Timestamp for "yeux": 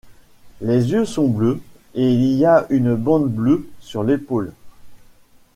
0.93-1.05